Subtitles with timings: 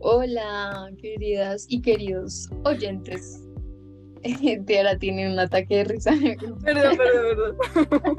[0.00, 3.42] Hola, queridas y queridos oyentes.
[4.66, 6.12] Tiara tiene un ataque de risa.
[6.64, 8.16] Perdón, perdón, perdón.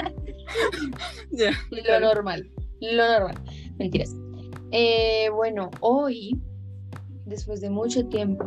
[1.87, 2.49] Lo normal,
[2.81, 3.35] lo normal.
[3.77, 4.15] Mentiras.
[4.71, 6.39] Eh, bueno, hoy,
[7.25, 8.45] después de mucho tiempo,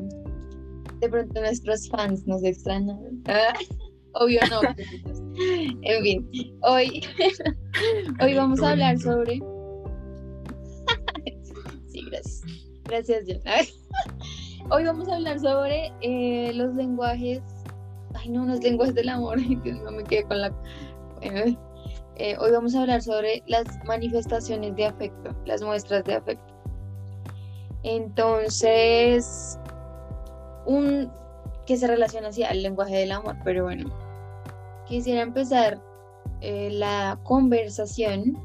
[1.01, 2.99] de pronto nuestros fans nos extrañan.
[4.15, 4.61] obvio no.
[5.83, 6.29] en fin,
[6.63, 7.03] hoy,
[8.21, 9.41] hoy vamos a hablar sobre.
[12.93, 13.25] Gracias.
[13.27, 14.71] John.
[14.71, 17.41] Hoy vamos a hablar sobre eh, los lenguajes.
[18.15, 19.39] Ay, no, los lenguajes del amor.
[19.65, 20.53] No me quedé con la.
[21.23, 26.55] Eh, hoy vamos a hablar sobre las manifestaciones de afecto, las muestras de afecto.
[27.85, 29.59] Entonces,
[30.67, 31.11] un
[31.67, 33.91] que se relaciona así al lenguaje del amor, pero bueno,
[34.87, 35.81] quisiera empezar
[36.43, 38.37] eh, la conversación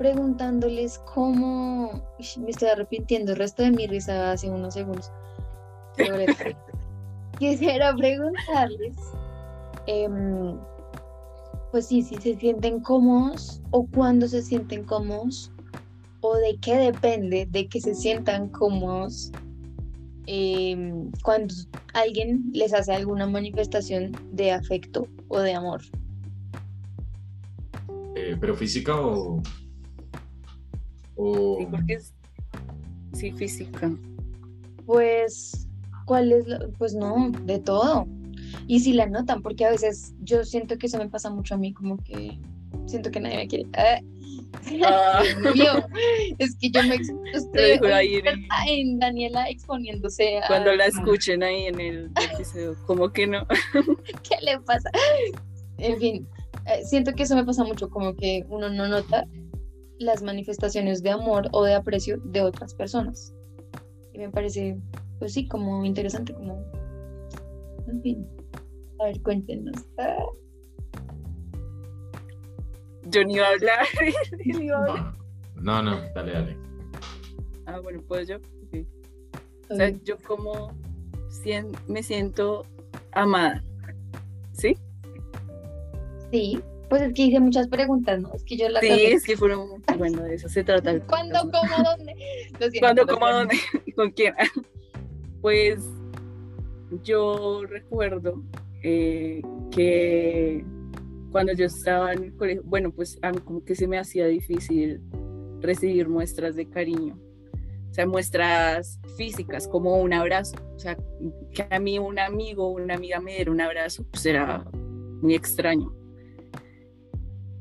[0.00, 1.92] preguntándoles cómo
[2.38, 5.12] me estoy arrepintiendo el resto de mi risa hace unos segundos.
[7.38, 8.96] Quisiera preguntarles,
[9.86, 10.56] em,
[11.70, 15.52] pues sí, si se sienten cómodos o cuándo se sienten cómodos
[16.22, 19.30] o de qué depende de que se sientan cómodos
[20.24, 21.54] em, cuando
[21.92, 25.82] alguien les hace alguna manifestación de afecto o de amor.
[28.16, 29.42] Eh, ¿Pero física o,
[31.58, 32.14] Sí, porque es...
[33.12, 33.90] Sí, física.
[34.86, 35.68] Pues,
[36.06, 36.46] ¿cuál es?
[36.78, 38.06] Pues no, de todo.
[38.66, 41.58] Y si la notan, porque a veces yo siento que eso me pasa mucho a
[41.58, 42.38] mí, como que
[42.86, 43.66] siento que nadie me quiere.
[43.76, 44.00] Ah.
[44.84, 45.22] Ah.
[46.38, 48.20] es que yo me estoy ahí
[48.66, 50.46] en, Daniela exponiéndose a...
[50.48, 53.46] Cuando la escuchen ahí en el episodio, como que no.
[54.28, 54.90] ¿Qué le pasa?
[55.78, 56.28] En fin,
[56.66, 59.24] eh, siento que eso me pasa mucho, como que uno no nota
[60.00, 63.34] las manifestaciones de amor o de aprecio de otras personas.
[64.12, 64.78] Y me parece,
[65.18, 66.64] pues sí, como interesante, como...
[67.86, 68.26] En fin.
[68.98, 69.76] A ver, cuéntenos.
[73.04, 75.14] Yo ni iba a hablar.
[75.56, 76.56] No, no, dale, dale.
[77.66, 78.36] Ah, bueno, pues yo.
[79.68, 80.72] O sea, yo como
[81.86, 82.64] me siento
[83.12, 83.62] amada.
[84.52, 84.76] ¿Sí?
[86.32, 86.60] Sí.
[86.90, 88.34] Pues es que hice muchas preguntas, ¿no?
[88.34, 88.82] Es que yo las...
[88.82, 89.80] Sí, es que fueron...
[89.96, 90.98] Bueno, de eso se trata.
[91.06, 92.16] ¿Cuándo, cómo, dónde?
[92.80, 93.56] ¿Cuándo, cómo, dónde?
[93.96, 94.34] ¿Con quién?
[95.40, 95.78] Pues
[97.04, 98.42] yo recuerdo
[98.82, 99.40] eh,
[99.70, 100.64] que
[101.30, 104.26] cuando yo estaba en el colegio, bueno, pues a mí como que se me hacía
[104.26, 105.00] difícil
[105.60, 107.16] recibir muestras de cariño.
[107.88, 110.56] O sea, muestras físicas, como un abrazo.
[110.74, 110.96] O sea,
[111.54, 114.64] que a mí un amigo o una amiga me diera un abrazo, pues era
[115.22, 115.99] muy extraño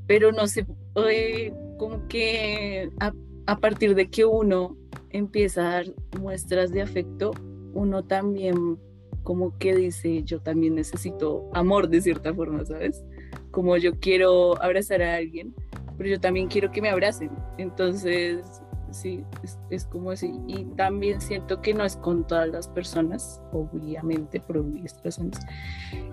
[0.10, 0.66] pero no sé,
[1.08, 4.76] eh, como que a, partir de que uno
[5.12, 5.86] empieza a dar
[6.20, 7.30] muestras de afecto,
[7.76, 8.80] uno también
[9.22, 13.06] como que dice, yo también necesito amor de cierta forma, ¿sabes?
[13.52, 15.54] Como yo quiero abrazar a alguien,
[15.96, 17.30] pero yo también quiero que me abracen.
[17.60, 20.34] Entonces, sí, es, es, como así.
[20.48, 25.38] Y también siento que no es con todas las personas, obviamente, por obvias razones.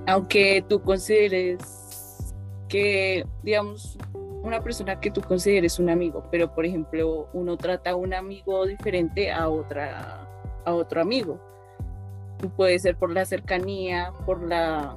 [0.06, 1.85] Aunque tú consideres
[2.68, 3.98] que, digamos,
[4.42, 8.66] una persona que tú consideres un amigo, pero por ejemplo, uno trata a un amigo
[8.66, 10.28] diferente a, otra,
[10.64, 11.40] a otro amigo.
[12.56, 14.96] Puede ser por la cercanía, por la...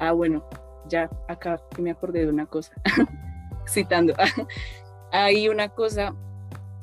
[0.00, 0.44] Ah, bueno,
[0.88, 2.72] ya acá me acordé de una cosa,
[3.68, 4.14] citando.
[5.12, 6.14] Hay una cosa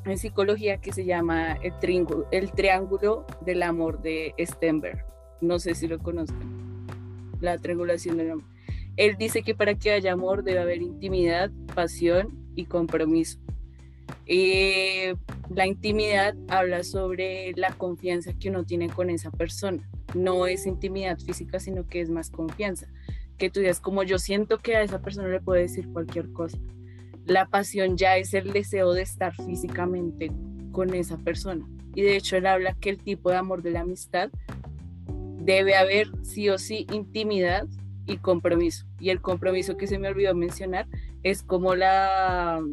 [0.06, 5.04] en psicología que se llama el, triángulo, el triángulo del amor de Stenberg.
[5.42, 6.88] No sé si lo conozcan.
[7.42, 8.55] La triangulación del amor.
[8.98, 13.40] Él dice que para que haya amor debe haber intimidad, pasión y compromiso.
[14.26, 15.16] Eh,
[15.54, 19.88] la intimidad habla sobre la confianza que uno tiene con esa persona.
[20.14, 22.88] No es intimidad física, sino que es más confianza.
[23.38, 26.58] Que tú digas, como yo siento que a esa persona le puede decir cualquier cosa.
[27.26, 30.32] La pasión ya es el deseo de estar físicamente
[30.72, 31.68] con esa persona.
[31.96, 34.30] Y de hecho él habla que el tipo de amor de la amistad
[35.40, 37.68] debe haber sí o sí intimidad
[38.06, 38.86] y compromiso.
[39.00, 40.88] Y el compromiso que se me olvidó mencionar
[41.24, 42.64] es como la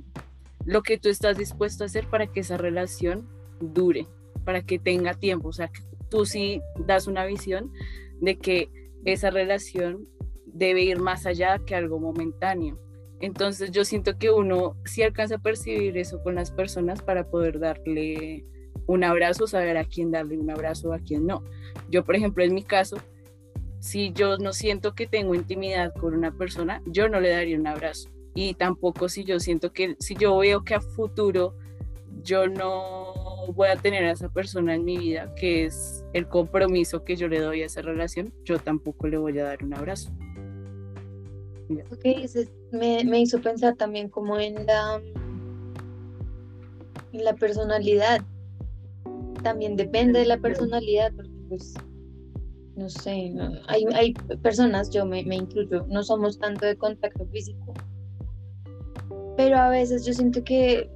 [0.64, 3.28] lo que tú estás dispuesto a hacer para que esa relación
[3.60, 4.06] dure,
[4.44, 7.72] para que tenga tiempo, o sea, que tú sí das una visión
[8.20, 8.70] de que
[9.04, 10.06] esa relación
[10.46, 12.78] debe ir más allá que algo momentáneo.
[13.20, 17.58] Entonces yo siento que uno sí alcanza a percibir eso con las personas para poder
[17.58, 18.44] darle
[18.86, 21.42] un abrazo, saber a quién darle un abrazo, a quién no.
[21.88, 22.96] Yo, por ejemplo, en mi caso,
[23.82, 27.66] si yo no siento que tengo intimidad con una persona, yo no le daría un
[27.66, 28.10] abrazo.
[28.32, 31.56] Y tampoco si yo siento que, si yo veo que a futuro
[32.22, 33.12] yo no
[33.52, 37.26] voy a tener a esa persona en mi vida, que es el compromiso que yo
[37.26, 40.12] le doy a esa relación, yo tampoco le voy a dar un abrazo.
[41.90, 42.04] Ok,
[42.70, 45.02] me, me, hizo pensar también como en la,
[47.12, 48.20] en la personalidad.
[49.42, 51.74] También depende de la personalidad, porque pues,
[52.76, 53.34] no sé,
[53.68, 57.74] hay, hay personas, yo me, me incluyo, no somos tanto de contacto físico,
[59.36, 60.90] pero a veces yo siento que,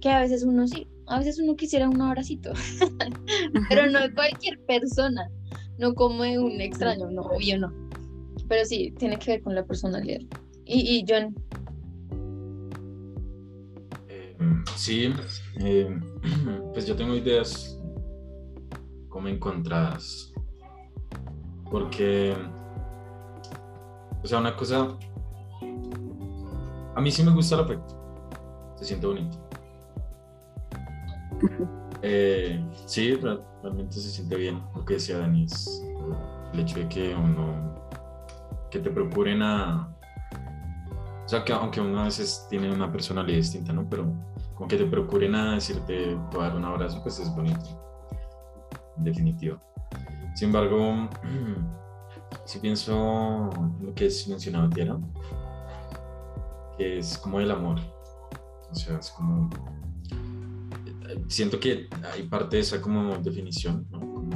[0.00, 2.52] que a veces uno sí, a veces uno quisiera un abracito,
[3.68, 5.30] pero no de cualquier persona,
[5.78, 7.72] no como de un extraño, no, obvio no.
[8.48, 10.20] Pero sí, tiene que ver con la personalidad.
[10.64, 11.34] Y, y John.
[14.08, 14.36] Eh,
[14.76, 15.12] sí,
[15.60, 15.98] eh,
[16.72, 17.78] pues yo tengo ideas
[19.08, 20.32] como encontradas.
[21.70, 22.34] Porque,
[24.22, 24.96] o sea, una cosa,
[26.94, 27.94] a mí sí me gusta el afecto,
[28.76, 29.38] se siente bonito.
[32.00, 35.46] Eh, sí, realmente se siente bien lo que decía Dani,
[36.52, 37.74] el hecho de que uno,
[38.70, 39.88] que te procuren a,
[41.24, 43.86] o sea, que aunque uno a veces tiene una personalidad distinta, ¿no?
[43.90, 44.10] Pero
[44.54, 47.68] con que te procuren a decirte, dar un abrazo, pues es bonito,
[48.96, 49.60] en definitiva.
[50.38, 51.10] Sin embargo,
[52.44, 54.96] si pienso en lo que es mencionado Tierra,
[56.76, 57.80] que es como el amor,
[58.70, 59.50] o sea, es como
[61.26, 64.30] siento que hay parte de esa como definición, como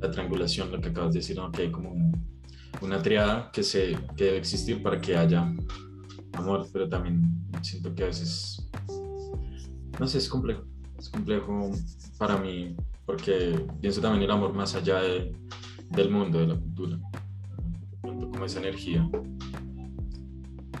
[0.00, 1.92] la triangulación, lo que acabas de decir, que hay como
[2.80, 5.54] una triada que, se, que debe existir para que haya
[6.32, 8.66] amor, pero también siento que a veces,
[9.98, 10.64] no sé, es complejo,
[10.98, 11.72] es complejo
[12.16, 12.74] para mí,
[13.06, 16.98] porque pienso también el amor más allá del mundo, de la cultura,
[18.02, 19.08] como esa energía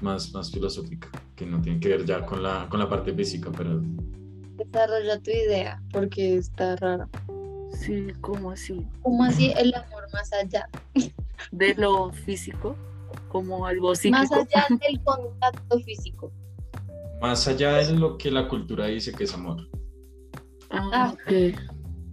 [0.00, 3.50] más, más filosófica, que no tiene que ver ya con la, con la parte física,
[3.56, 3.80] pero
[4.64, 7.08] desarrolla tu idea porque está raro.
[7.72, 8.86] Sí, ¿cómo así?
[9.02, 10.68] ¿Cómo así el amor más allá?
[11.52, 12.76] De lo físico,
[13.28, 14.18] como algo psíquico.
[14.18, 16.32] Más allá del contacto físico.
[17.20, 19.68] Más allá de lo que la cultura dice que es amor.
[20.70, 21.14] Ah, ah.
[21.14, 21.69] ok.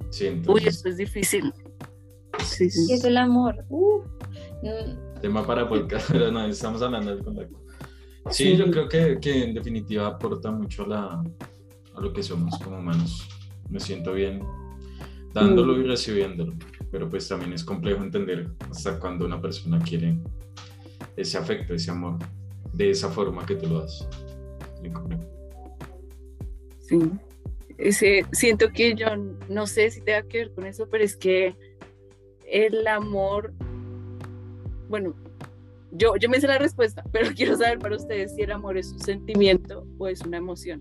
[0.09, 1.54] Sí, Uy, esto es difícil.
[2.44, 2.88] Sí, sí.
[2.88, 3.65] ¿Qué es el amor?
[3.69, 4.01] Uh,
[5.21, 7.57] Tema para podcast, pero no, estamos hablando del contacto.
[8.30, 11.24] Sí, yo creo que, que en definitiva aporta mucho la,
[11.95, 13.27] a lo que somos como humanos.
[13.69, 14.42] Me siento bien
[15.33, 15.88] dándolo y mm.
[15.88, 16.53] recibiéndolo,
[16.92, 20.18] pero pues también es complejo entender hasta cuando una persona quiere
[21.15, 22.18] ese afecto, ese amor,
[22.74, 24.07] de esa forma que tú lo das.
[26.88, 27.00] Sí,
[27.77, 29.07] ese, siento que yo
[29.50, 31.56] no sé si tenga que ver con eso, pero es que
[32.50, 33.53] el amor,
[34.89, 35.15] bueno,
[35.91, 38.91] yo, yo me sé la respuesta, pero quiero saber para ustedes si el amor es
[38.91, 40.79] un sentimiento o es una emoción.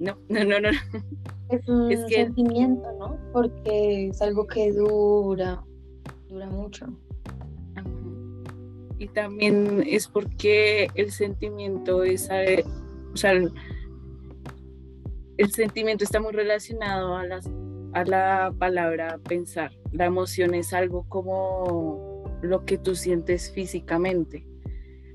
[0.00, 0.70] No, no, no, no.
[1.50, 3.18] Es un sentimiento, ¿no?
[3.32, 5.62] Porque es algo que dura,
[6.28, 6.86] dura mucho.
[9.02, 12.28] Y también es porque el sentimiento es,
[13.14, 13.52] sea, el,
[15.50, 17.24] sentimiento está muy relacionado a,
[17.94, 19.72] a la palabra pensar.
[19.90, 24.46] La emoción es algo como lo que tú sientes físicamente.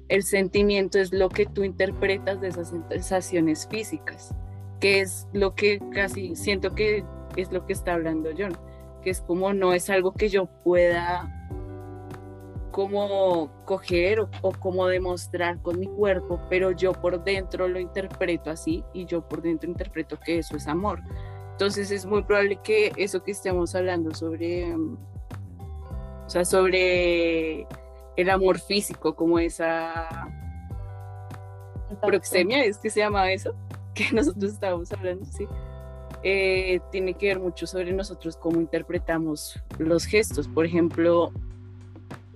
[0.09, 4.35] El sentimiento es lo que tú interpretas de esas sensaciones físicas
[4.81, 7.05] que es lo que casi siento que
[7.37, 8.55] es lo que está hablando John,
[9.01, 11.36] que es como no es algo que yo pueda
[12.77, 18.83] como coger o, como demostrar con mi cuerpo, pero yo por dentro lo interpreto así
[18.93, 21.01] y yo por dentro interpreto que eso es amor.
[21.53, 27.65] Entonces es muy probable que eso que estemos hablando sobre, o sea, sobre
[28.15, 30.29] el amor físico, como esa
[31.99, 33.55] proxemia, es que se llama eso
[33.95, 35.47] que nosotros estábamos hablando, sí,
[36.21, 40.47] eh, tiene que ver mucho sobre nosotros cómo interpretamos los gestos.
[40.47, 41.31] Por ejemplo,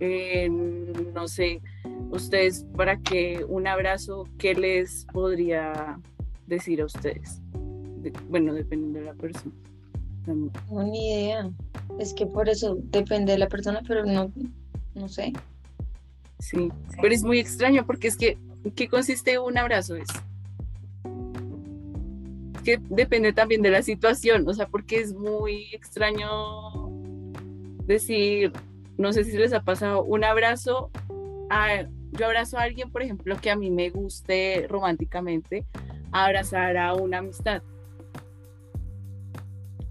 [0.10, 1.62] no sé,
[2.10, 6.00] ustedes para que un abrazo, ¿qué les podría
[6.48, 7.39] decir a ustedes?
[8.29, 9.53] bueno, dependiendo de la persona.
[10.25, 11.51] No, ni idea.
[12.00, 14.31] Es que por eso depende de la persona, pero no,
[14.96, 15.34] no sé.
[16.39, 18.39] Sí, pero es muy extraño porque es que,
[18.75, 19.96] ¿qué consiste un abrazo?
[19.96, 20.08] Es
[22.63, 26.89] que depende también de la situación, o sea, porque es muy extraño
[27.86, 28.51] decir,
[28.98, 30.91] no sé si les ha pasado, un abrazo,
[31.50, 35.65] a, yo abrazo a alguien, por ejemplo, que a mí me guste románticamente,
[36.12, 37.63] abrazar a una amistad.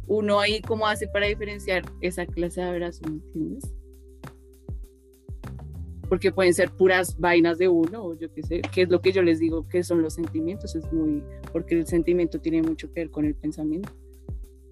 [0.06, 3.02] Uno ahí, ¿cómo hace para diferenciar esa clase de abrazo?
[3.08, 3.72] ¿Me entiendes?
[6.10, 9.12] porque pueden ser puras vainas de uno, o yo qué sé, que es lo que
[9.12, 13.02] yo les digo que son los sentimientos, es muy, porque el sentimiento tiene mucho que
[13.02, 13.92] ver con el pensamiento.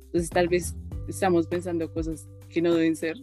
[0.06, 0.74] Entonces tal vez
[1.06, 3.16] estamos pensando cosas que no deben ser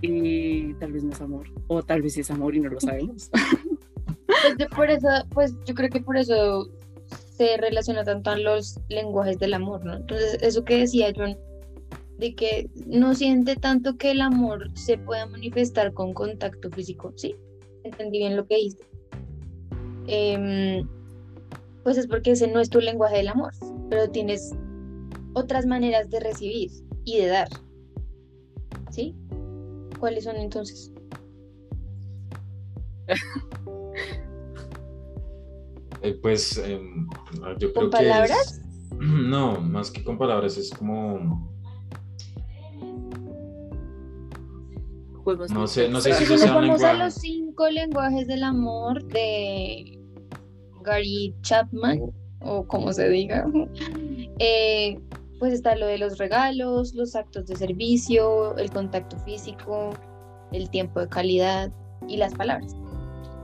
[0.00, 3.30] y tal vez no es amor, o tal vez es amor y no lo sabemos.
[4.56, 6.68] Pues por eso, pues yo creo que por eso
[7.36, 9.96] se relaciona tanto a los lenguajes del amor, ¿no?
[9.96, 11.36] Entonces, eso que decía John,
[12.18, 17.36] de que no siente tanto que el amor se pueda manifestar con contacto físico, ¿sí?
[17.84, 18.84] Entendí bien lo que dijiste.
[20.08, 20.86] Em,
[21.84, 23.52] pues es porque ese no es tu lenguaje del amor,
[23.88, 24.52] pero tienes
[25.34, 26.70] otras maneras de recibir
[27.04, 27.48] y de dar,
[28.90, 29.14] ¿sí?
[29.98, 30.92] ¿Cuáles son entonces?
[36.02, 37.08] Eh, pues em,
[37.58, 38.60] yo creo ¿Con palabras?
[38.90, 41.48] que no, más que con palabras es como
[45.36, 46.86] no sé, no sé si eso sea un lenguaje.
[46.86, 49.98] a los cinco lenguajes del amor de
[50.82, 53.46] Gary Chapman o como se diga.
[54.40, 55.00] Eh,
[55.38, 59.90] pues está lo de los regalos, los actos de servicio, el contacto físico,
[60.52, 61.70] el tiempo de calidad
[62.06, 62.76] y las palabras.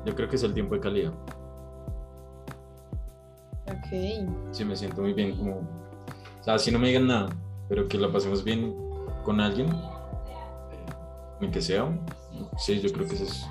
[0.04, 1.12] Yo creo que es el tiempo de calidad.
[3.66, 4.28] Ok.
[4.52, 5.56] Sí, me siento muy bien como...
[6.40, 7.30] O sea, si no me digan nada,
[7.68, 8.74] pero que la pasemos bien
[9.24, 9.68] con alguien,
[11.40, 11.88] eh, que sea.
[12.58, 13.46] Sí, yo creo que es eso.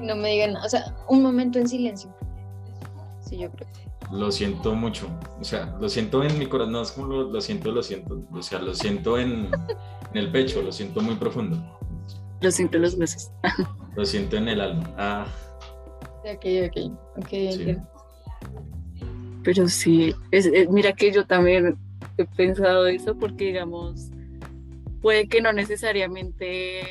[0.00, 2.14] No me digan nada, o sea, un momento en silencio.
[3.20, 3.68] Sí, yo creo
[4.12, 5.08] lo siento mucho.
[5.40, 6.72] O sea, lo siento en mi corazón.
[6.72, 8.24] No es como lo, siento, lo siento.
[8.32, 9.50] O sea, lo siento en,
[10.12, 11.56] en, el pecho, lo siento muy profundo.
[12.40, 13.30] Lo siento en los meses.
[13.96, 14.94] lo siento en el alma.
[14.96, 15.26] Ah.
[16.24, 17.24] Ok, ok.
[17.24, 17.76] okay
[19.42, 21.76] Pero sí, es, mira que yo también
[22.16, 24.10] he pensado eso porque, digamos,
[25.00, 26.82] puede que no necesariamente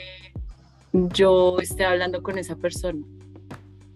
[0.94, 3.06] yo esté hablando con esa persona,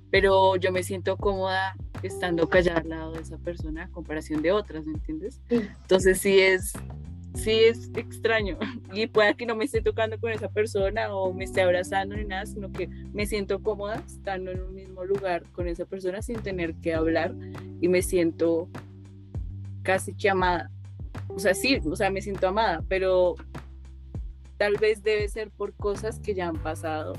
[0.09, 4.51] pero yo me siento cómoda estando callada al lado de esa persona a comparación de
[4.51, 5.41] otras, ¿me entiendes?
[5.49, 6.73] Entonces sí es,
[7.33, 8.57] sí es extraño
[8.93, 12.25] y pueda que no me esté tocando con esa persona o me esté abrazando ni
[12.25, 16.41] nada, sino que me siento cómoda estando en un mismo lugar con esa persona sin
[16.41, 17.33] tener que hablar
[17.79, 18.67] y me siento
[19.83, 20.69] casi que amada.
[21.27, 23.35] O sea, sí, o sea, me siento amada, pero
[24.57, 27.13] tal vez debe ser por cosas que ya han pasado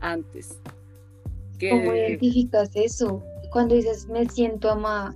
[0.00, 0.60] antes.
[1.70, 3.24] ¿Cómo identificas eso?
[3.52, 5.14] Cuando dices me siento amada,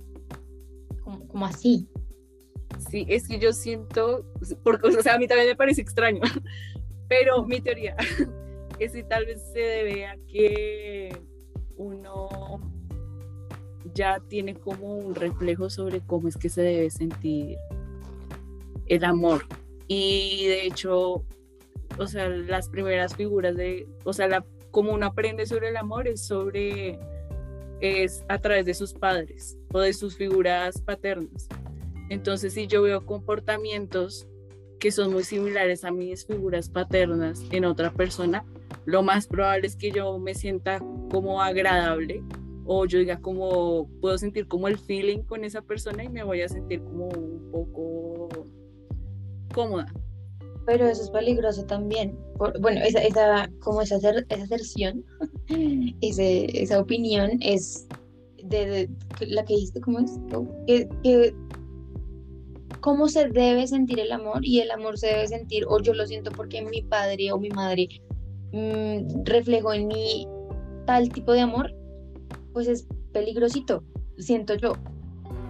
[1.03, 1.87] como, así.
[2.91, 4.25] Sí, es que yo siento,
[4.63, 6.21] porque, o sea, a mí también me parece extraño,
[7.09, 7.95] pero mi teoría
[8.79, 11.17] es que tal vez se debe a que
[11.77, 12.61] uno
[13.93, 17.57] ya tiene como un reflejo sobre cómo es que se debe sentir
[18.85, 19.45] el amor.
[19.87, 21.23] Y de hecho,
[21.97, 26.07] o sea, las primeras figuras de, o sea, la, como uno aprende sobre el amor
[26.07, 26.99] es sobre
[27.81, 31.47] es a través de sus padres o de sus figuras paternas.
[32.09, 34.27] Entonces, si yo veo comportamientos
[34.79, 38.45] que son muy similares a mis figuras paternas en otra persona,
[38.85, 40.79] lo más probable es que yo me sienta
[41.11, 42.23] como agradable
[42.65, 46.41] o yo diga como puedo sentir como el feeling con esa persona y me voy
[46.41, 48.29] a sentir como un poco
[49.53, 49.91] cómoda.
[50.67, 52.15] Pero eso es peligroso también.
[52.59, 55.03] bueno, esa, esa, como esa, esa aserción,
[56.01, 57.87] ese, esa opinión es
[58.43, 58.89] de,
[59.21, 60.19] la que dijiste, ¿cómo es?
[61.03, 61.33] Que,
[62.81, 66.05] cómo se debe sentir el amor y el amor se debe sentir, o yo lo
[66.05, 67.87] siento porque mi padre o mi madre
[68.51, 70.27] mm, reflejó en mí
[70.85, 71.73] tal tipo de amor,
[72.51, 73.85] pues es peligrosito,
[74.17, 74.73] siento yo,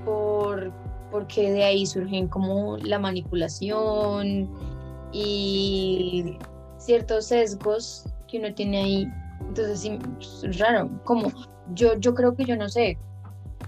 [0.05, 0.71] por,
[1.11, 4.49] porque de ahí surgen como la manipulación,
[5.11, 6.37] y
[6.77, 9.07] ciertos sesgos que uno tiene ahí.
[9.41, 9.99] Entonces, sí,
[10.43, 10.89] es raro.
[11.03, 11.31] Como
[11.73, 12.97] yo, yo creo que yo no sé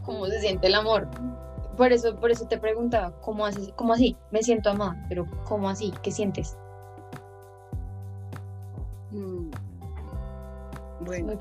[0.03, 1.07] cómo se siente el amor.
[1.77, 4.17] Por eso, por eso te preguntaba, ¿cómo, haces, cómo así?
[4.31, 5.93] Me siento amada, pero ¿cómo así?
[6.01, 6.57] ¿Qué sientes?
[9.11, 9.49] Mm.
[11.01, 11.33] Bueno,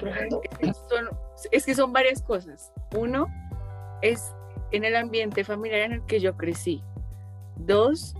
[1.50, 2.72] es que son varias cosas.
[2.96, 3.26] Uno
[4.02, 4.32] es
[4.70, 6.82] en el ambiente familiar en el que yo crecí.
[7.56, 8.14] Dos,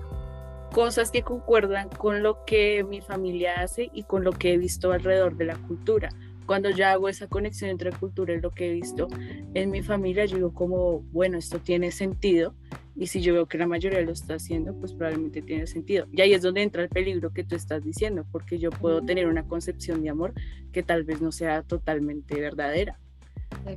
[0.72, 4.92] cosas que concuerdan con lo que mi familia hace y con lo que he visto
[4.92, 6.10] alrededor de la cultura.
[6.46, 9.08] Cuando yo hago esa conexión entre cultura y lo que he visto
[9.52, 12.54] en mi familia, yo digo como, bueno, esto tiene sentido
[12.96, 16.06] y si yo veo que la mayoría lo está haciendo, pues probablemente tiene sentido.
[16.10, 19.26] Y ahí es donde entra el peligro que tú estás diciendo, porque yo puedo tener
[19.26, 20.32] una concepción de amor
[20.72, 22.98] que tal vez no sea totalmente verdadera.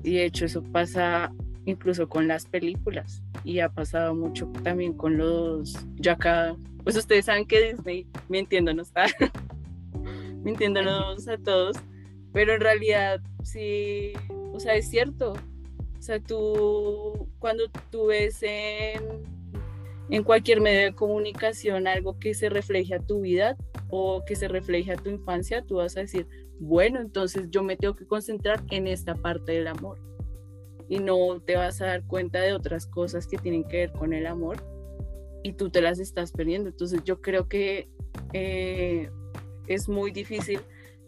[0.04, 1.32] Y de hecho eso pasa
[1.66, 7.26] incluso con las películas y ha pasado mucho también con los, ya acá pues ustedes
[7.26, 8.92] saben que Disney, mintiéndonos,
[10.44, 11.78] mintiéndonos a todos,
[12.34, 14.14] pero en realidad sí,
[14.54, 15.34] o sea, es cierto.
[15.98, 19.04] O sea, tú, cuando tú ves en,
[20.10, 23.56] en cualquier medio de comunicación algo que se refleje a tu vida
[23.90, 26.28] o que se refleje a tu infancia, tú vas a decir,
[26.60, 30.00] bueno, entonces yo me tengo que concentrar en esta parte del amor.
[30.90, 34.14] Y no te vas a dar cuenta de otras cosas que tienen que ver con
[34.14, 34.58] el amor
[35.44, 36.70] y tú te las estás perdiendo.
[36.70, 37.88] Entonces yo creo que
[38.34, 39.10] eh,
[39.68, 40.62] es muy difícil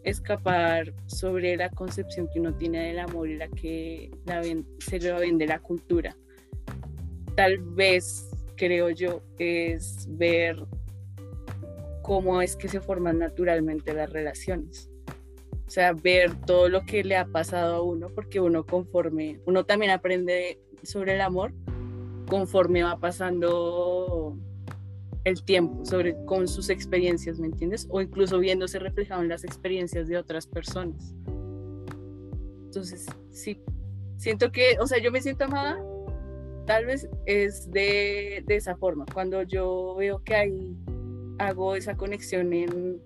[0.04, 4.10] escapar sobre la concepción que uno tiene del amor y la que
[4.78, 6.16] se le vende la cultura.
[7.34, 10.56] Tal vez, creo yo, es ver
[12.02, 14.90] cómo es que se forman naturalmente las relaciones.
[15.66, 19.64] O sea, ver todo lo que le ha pasado a uno, porque uno conforme, uno
[19.64, 21.54] también aprende sobre el amor
[22.26, 24.36] conforme va pasando
[25.24, 27.86] el tiempo, sobre con sus experiencias, ¿me entiendes?
[27.90, 31.14] O incluso viéndose reflejado en las experiencias de otras personas.
[32.66, 33.60] Entonces, sí,
[34.16, 35.82] siento que, o sea, yo me siento amada,
[36.66, 40.76] tal vez es de, de esa forma, cuando yo veo que hay,
[41.38, 43.00] hago esa conexión en,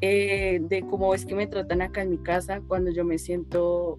[0.00, 3.98] eh, de cómo es que me tratan acá en mi casa, cuando yo me siento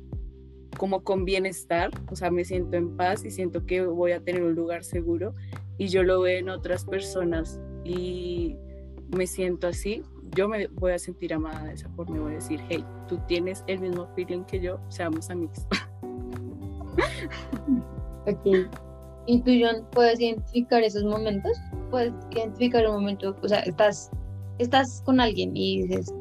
[0.79, 4.41] como con bienestar, o sea, me siento en paz y siento que voy a tener
[4.43, 5.35] un lugar seguro
[5.77, 8.55] y yo lo veo en otras personas y
[9.13, 12.35] me siento así, yo me voy a sentir amada de esa forma, me voy a
[12.35, 15.67] decir, hey, tú tienes el mismo feeling que yo, seamos amigos.
[18.25, 18.71] ok.
[19.25, 21.57] ¿Y tú, John, puedes identificar esos momentos?
[21.91, 24.09] ¿Puedes identificar un momento, o sea, estás,
[24.59, 26.13] estás con alguien y dices,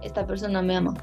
[0.00, 0.94] esta persona me ama?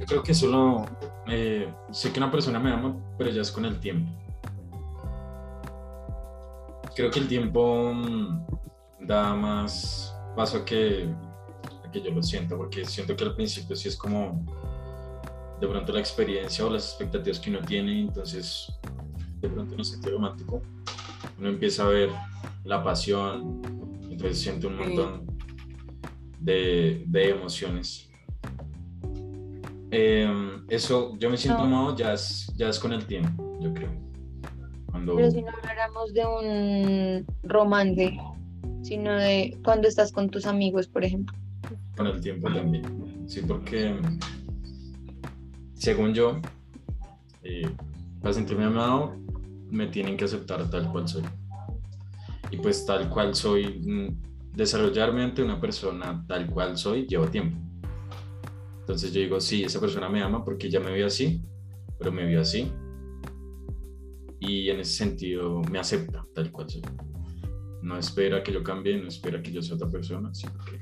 [0.00, 0.86] Yo creo que solo
[1.28, 4.10] eh, sé que una persona me ama, pero ya es con el tiempo
[6.94, 8.46] creo que el tiempo mm,
[9.00, 11.08] da más paso a que,
[11.82, 14.44] a que yo lo sienta, porque siento que al principio sí es como
[15.60, 18.70] de pronto la experiencia o las expectativas que uno tiene, entonces
[19.40, 20.62] de pronto en un sentido romántico
[21.38, 22.10] uno empieza a ver
[22.64, 23.62] la pasión,
[24.10, 25.26] entonces siente un montón
[26.38, 28.09] de, de emociones.
[29.90, 33.90] Em, eso, yo me siento amado ya es, ya es con el tiempo, yo creo.
[34.92, 38.18] Pero si no habláramos de un romance,
[38.82, 41.36] sino de cuando estás con tus amigos, por ejemplo.
[41.96, 42.84] Con el tiempo también.
[43.26, 43.96] Sí, porque
[45.74, 46.40] según yo,
[47.42, 47.70] eh,
[48.20, 49.16] para sentirme amado,
[49.70, 51.22] me tienen que aceptar tal cual soy.
[52.50, 57.56] Y pues tal cual soy, mm, desarrollarme ante una persona tal cual soy, lleva tiempo.
[58.90, 61.44] Entonces yo digo, sí, esa persona me ama porque ya me vio así,
[61.96, 62.72] pero me vio así
[64.40, 66.82] y en ese sentido me acepta tal cual soy.
[67.82, 70.80] No espera que yo cambie, no espera que yo sea otra persona, sino que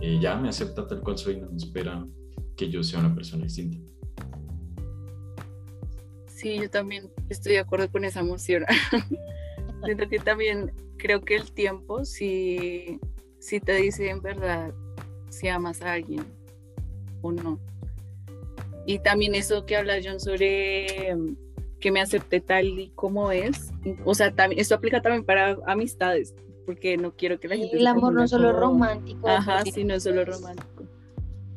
[0.00, 2.02] eh, ya me acepta tal cual soy, no espera
[2.56, 3.76] que yo sea una persona distinta.
[6.28, 8.64] Sí, yo también estoy de acuerdo con esa emoción.
[9.84, 12.98] Siento que también creo que el tiempo, si,
[13.38, 14.72] si te dice en verdad
[15.28, 16.24] si amas a alguien
[17.24, 17.58] o no.
[18.86, 21.16] Y también eso que habla John sobre
[21.80, 23.70] que me acepte tal y como es.
[24.04, 26.34] O sea, también, esto aplica también para amistades,
[26.66, 27.76] porque no quiero que la gente...
[27.76, 29.28] El amor no solo romántico.
[29.28, 30.84] Ajá, sí, no solo romántico.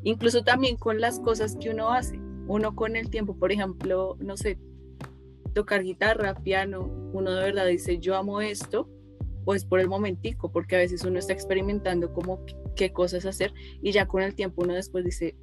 [0.03, 2.19] Incluso también con las cosas que uno hace.
[2.47, 4.57] Uno con el tiempo, por ejemplo, no sé,
[5.53, 8.89] tocar guitarra, piano, uno de verdad dice, yo amo esto,
[9.43, 13.53] o es por el momentico, porque a veces uno está experimentando como qué cosas hacer
[13.81, 15.35] y ya con el tiempo uno después dice,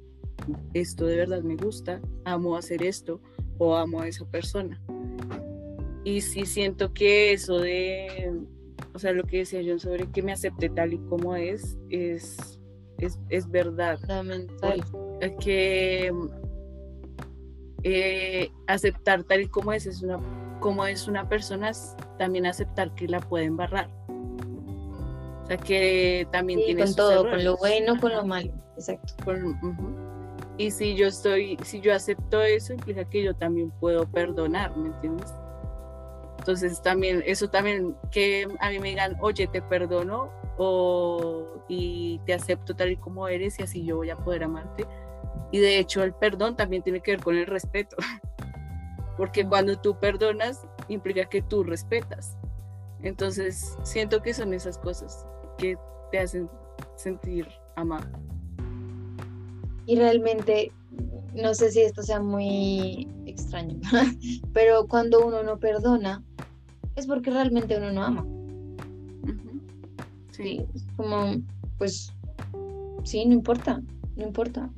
[0.73, 3.21] esto de verdad me gusta, amo hacer esto,
[3.57, 4.81] o amo a esa persona.
[6.03, 8.31] Y sí siento que eso de,
[8.93, 12.59] o sea, lo que decía yo sobre que me acepte tal y como es, es,
[12.99, 13.97] es, es verdad.
[13.99, 14.83] Fundamental.
[15.39, 16.11] Que
[17.83, 20.19] eh, aceptar tal y como es, es una,
[20.59, 21.71] como es una persona,
[22.17, 23.89] también aceptar que la pueden barrar.
[24.07, 28.51] O sea, que también tiene con todo, con lo bueno, con lo malo.
[28.75, 29.13] Exacto.
[30.57, 34.87] Y si yo estoy, si yo acepto eso, implica que yo también puedo perdonar, ¿me
[34.87, 35.33] entiendes?
[36.39, 42.33] Entonces también, eso también, que a mí me digan, oye, te perdono o, y te
[42.33, 44.85] acepto tal y como eres y así yo voy a poder amarte.
[45.51, 47.97] Y de hecho el perdón también tiene que ver con el respeto,
[49.17, 52.37] porque cuando tú perdonas implica que tú respetas.
[53.01, 55.25] Entonces siento que son esas cosas
[55.57, 55.77] que
[56.11, 56.49] te hacen
[56.95, 58.07] sentir amado.
[59.85, 60.71] Y realmente,
[61.33, 63.79] no sé si esto sea muy extraño,
[64.53, 66.23] pero cuando uno no perdona,
[66.95, 68.25] es porque realmente uno no ama.
[70.31, 70.65] Sí,
[70.97, 71.41] como,
[71.77, 72.11] pues,
[73.05, 73.81] Sí, no importa,
[74.15, 74.69] no importa.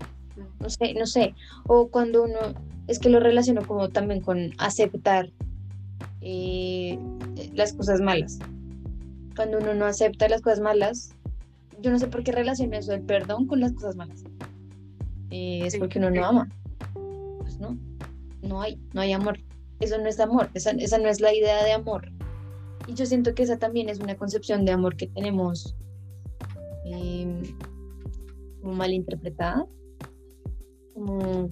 [0.60, 1.34] No sé, no sé.
[1.66, 2.40] O cuando uno,
[2.88, 5.30] es que lo relaciono como también con aceptar
[6.22, 7.00] eh,
[7.54, 8.38] las cosas malas.
[9.36, 11.12] Cuando uno no acepta las cosas malas,
[11.82, 14.24] yo no sé por qué relaciona eso el perdón con las cosas malas.
[15.30, 16.50] Eh, es porque uno no ama.
[17.40, 17.78] Pues no,
[18.42, 19.40] no hay, no hay amor.
[19.80, 22.12] Eso no es amor, esa, esa no es la idea de amor.
[22.88, 25.76] Y yo siento que esa también es una concepción de amor que tenemos
[26.86, 27.28] eh,
[28.64, 29.68] mal interpretada.
[30.94, 31.50] Como,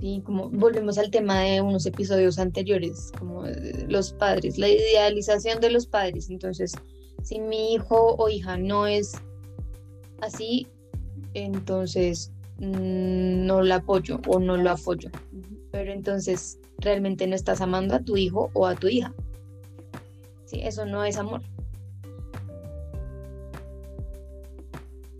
[0.00, 3.44] sí, como volvemos al tema de unos episodios anteriores, como
[3.88, 6.28] los padres, la idealización de los padres.
[6.28, 6.72] Entonces,
[7.22, 9.12] si mi hijo o hija no es
[10.22, 10.66] así,
[11.34, 15.10] entonces mm, no la apoyo o no lo apoyo.
[15.70, 19.14] Pero entonces realmente no estás amando a tu hijo o a tu hija.
[20.46, 21.42] Sí, eso no es amor.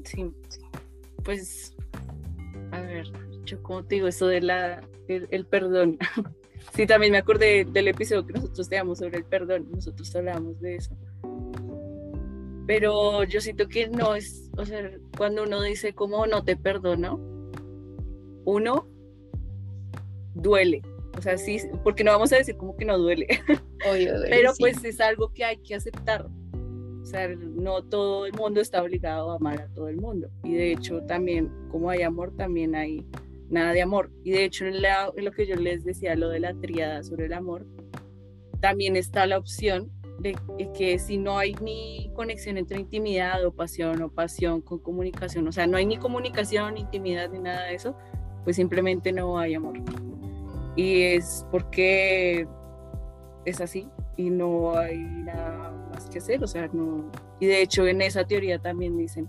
[0.04, 0.28] Sí,
[1.22, 1.76] pues,
[2.72, 3.06] a ver,
[3.44, 5.98] yo como te digo, eso de la, el, perdón.
[6.74, 10.76] sí, también me acordé del episodio que nosotros teníamos sobre el perdón, nosotros hablábamos de
[10.76, 10.96] eso.
[12.66, 17.18] Pero yo siento que no es, o sea, cuando uno dice como no te perdono,
[18.44, 18.86] uno
[20.34, 20.82] duele.
[21.16, 23.26] O sea, sí, porque no vamos a decir como que no duele.
[24.28, 26.26] Pero pues es algo que hay que aceptar.
[26.26, 30.30] O sea, no todo el mundo está obligado a amar a todo el mundo.
[30.44, 33.04] Y de hecho también, como hay amor, también hay
[33.48, 34.10] nada de amor.
[34.22, 34.76] Y de hecho, en,
[35.16, 37.66] lo que yo les decía, lo de la triada sobre el amor,
[38.60, 40.36] también está la opción de
[40.76, 45.52] que si no hay ni conexión entre intimidad o pasión o pasión con comunicación, o
[45.52, 47.96] sea, no hay ni comunicación, ni intimidad, ni nada de eso,
[48.44, 49.78] pues simplemente no hay amor.
[50.76, 52.46] Y es porque
[53.46, 57.10] es así y no hay nada más que hacer, o sea, no.
[57.40, 59.28] Y de hecho en esa teoría también dicen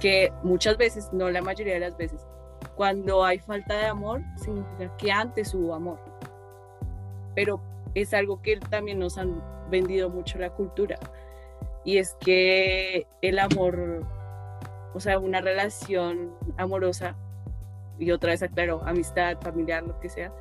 [0.00, 2.26] que muchas veces, no la mayoría de las veces,
[2.74, 5.98] cuando hay falta de amor, significa que antes hubo amor.
[7.34, 7.60] Pero
[8.00, 10.98] es algo que también nos han vendido mucho la cultura.
[11.84, 14.04] Y es que el amor,
[14.94, 17.16] o sea, una relación amorosa,
[17.98, 20.32] y otra vez aclaro, amistad, familiar, lo que sea,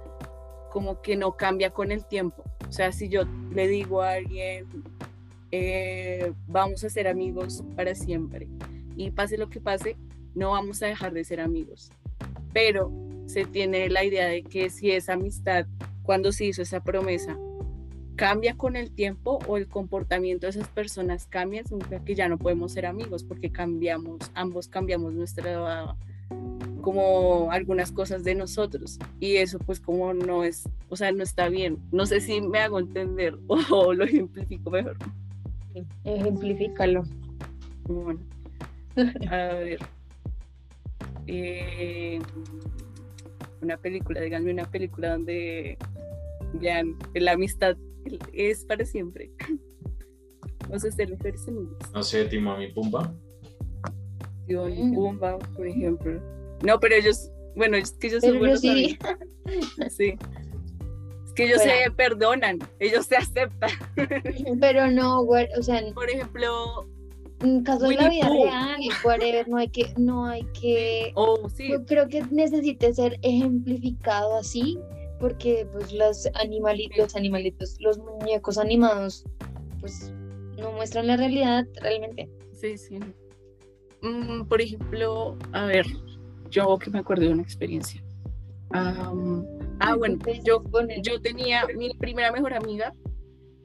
[0.71, 2.43] como que no cambia con el tiempo.
[2.67, 4.67] O sea, si yo le digo a alguien,
[5.51, 8.47] eh, vamos a ser amigos para siempre,
[8.95, 9.95] y pase lo que pase,
[10.35, 11.91] no vamos a dejar de ser amigos.
[12.53, 12.91] Pero
[13.25, 15.65] se tiene la idea de que si esa amistad,
[16.03, 17.37] cuando se hizo esa promesa,
[18.17, 22.37] cambia con el tiempo o el comportamiento de esas personas cambia, significa que ya no
[22.37, 25.95] podemos ser amigos porque cambiamos, ambos cambiamos nuestra
[26.81, 31.47] como algunas cosas de nosotros y eso pues como no es, o sea, no está
[31.47, 31.77] bien.
[31.91, 34.97] No sé si me hago entender o lo ejemplifico mejor.
[36.03, 37.03] Ejemplifícalo.
[37.83, 38.19] Bueno,
[39.29, 39.79] a ver.
[41.27, 42.19] Eh,
[43.61, 45.77] una película, díganme una película donde
[46.53, 47.77] vean la amistad
[48.33, 49.31] es para siempre.
[50.69, 51.07] No sé, ¿se
[51.93, 53.13] No sé, Timón y Pumba.
[54.47, 56.21] Timón y Pumba, por ejemplo.
[56.63, 58.61] No, pero ellos, bueno, es que ellos son buenos.
[58.61, 58.97] Sí.
[59.89, 60.15] sí.
[61.25, 63.69] Es que ellos se perdonan, ellos se aceptan.
[64.59, 65.81] Pero no, o sea.
[65.93, 66.87] Por ejemplo.
[67.41, 71.11] En caso de la vida real, whatever, no hay que, no hay que.
[71.13, 71.69] Oh, sí.
[71.69, 74.79] Yo creo que necesite ser ejemplificado así,
[75.19, 79.25] porque pues los animalitos, los animalitos, los muñecos animados,
[79.79, 80.11] pues
[80.57, 82.29] no muestran la realidad realmente.
[82.53, 82.99] Sí, sí.
[84.01, 85.85] Mm, por ejemplo, a ver,
[86.49, 88.03] yo que me acuerdo de una experiencia.
[88.71, 90.63] ah, bueno, yo,
[91.01, 92.93] yo tenía mi primera mejor amiga.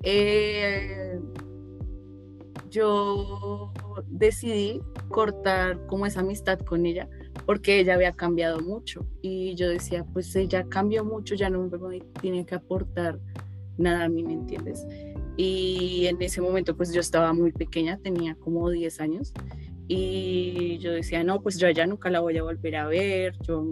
[0.03, 1.19] Eh,
[2.71, 3.73] yo
[4.07, 7.09] decidí cortar como esa amistad con ella
[7.47, 12.01] porque ella había cambiado mucho y yo decía, pues ella cambió mucho, ya no me
[12.21, 13.18] tiene que aportar
[13.79, 14.87] nada a mí, ¿me entiendes?
[15.37, 19.33] Y en ese momento pues yo estaba muy pequeña, tenía como 10 años
[19.88, 23.64] y yo decía, no, pues yo ya nunca la voy a volver a ver, yo,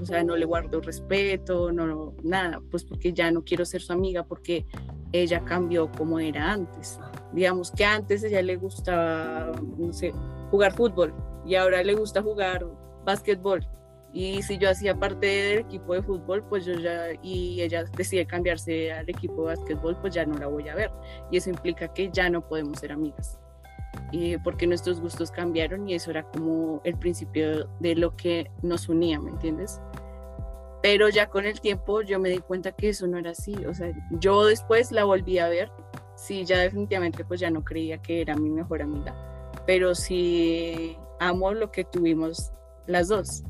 [0.00, 3.92] o sea, no le guardo respeto, no, nada, pues porque ya no quiero ser su
[3.92, 4.66] amiga porque
[5.12, 6.98] ella cambió como era antes.
[7.32, 10.12] Digamos que antes a ella le gustaba, no sé,
[10.50, 11.14] jugar fútbol
[11.46, 12.66] y ahora le gusta jugar
[13.04, 13.66] básquetbol.
[14.12, 18.26] Y si yo hacía parte del equipo de fútbol, pues yo ya, y ella decide
[18.26, 20.90] cambiarse al equipo de básquetbol, pues ya no la voy a ver.
[21.30, 23.40] Y eso implica que ya no podemos ser amigas
[24.42, 29.20] porque nuestros gustos cambiaron y eso era como el principio de lo que nos unía,
[29.20, 29.80] ¿me entiendes?
[30.82, 33.74] Pero ya con el tiempo yo me di cuenta que eso no era así, o
[33.74, 35.70] sea, yo después la volví a ver,
[36.16, 39.14] sí, ya definitivamente pues ya no creía que era mi mejor amiga,
[39.66, 42.52] pero sí amo lo que tuvimos
[42.86, 43.42] las dos.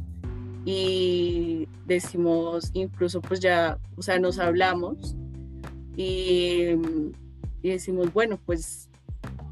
[0.64, 5.16] Y decimos, incluso pues ya, o sea, nos hablamos
[5.96, 6.76] y,
[7.62, 8.88] decimos, bueno, pues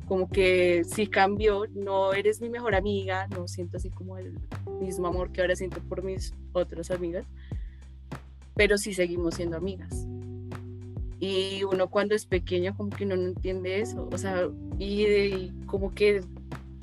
[0.07, 4.39] como que si cambió, no eres mi mejor amiga, no siento así como el
[4.81, 7.27] mismo amor que ahora siento por mis otras amigas,
[8.55, 10.07] pero sí seguimos siendo amigas.
[11.21, 16.23] Y uno cuando es pequeño como que no entiende eso, o sea, y, como que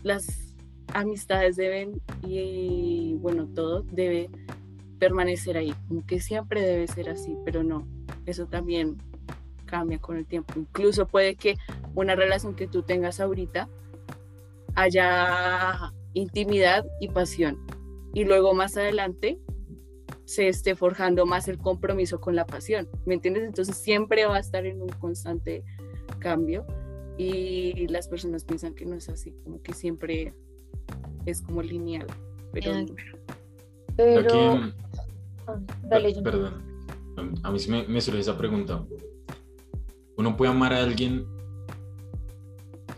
[0.03, 0.44] las
[0.93, 4.29] amistades deben, y bueno, todo debe
[4.99, 7.87] permanecer ahí, como que siempre debe ser así, pero no,
[8.25, 8.97] eso también
[9.65, 10.53] cambia con el tiempo.
[10.57, 11.57] Incluso puede que
[11.95, 13.67] una relación que tú tengas ahorita
[14.75, 17.59] haya intimidad y pasión,
[18.13, 19.39] y luego más adelante
[20.23, 23.43] se esté forjando más el compromiso con la pasión, ¿me entiendes?
[23.43, 25.63] Entonces siempre va a estar en un constante
[26.19, 26.65] cambio
[27.17, 30.33] y las personas piensan que no es así, como que siempre
[31.25, 32.07] es como lineal,
[32.51, 32.71] pero...
[33.95, 34.73] pero...
[35.47, 35.59] Ah,
[36.23, 36.63] perdón,
[37.43, 38.83] a mí sí me, me surge esa pregunta.
[40.17, 41.25] Uno puede amar a alguien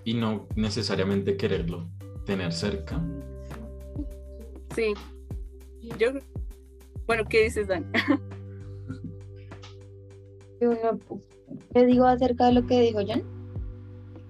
[0.04, 1.88] y no necesariamente quererlo
[2.26, 3.04] tener cerca.
[4.74, 4.94] Sí.
[5.98, 6.12] Yo
[7.08, 7.90] bueno, ¿qué dices, Dan?
[10.60, 13.24] ¿Qué digo acerca de lo que dijo Jan?